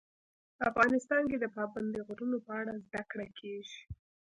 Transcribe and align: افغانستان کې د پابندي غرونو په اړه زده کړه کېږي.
افغانستان 0.69 1.23
کې 1.29 1.37
د 1.39 1.45
پابندي 1.55 1.99
غرونو 2.07 2.37
په 2.45 2.51
اړه 2.59 2.73
زده 2.85 3.01
کړه 3.11 3.25
کېږي. 3.39 3.79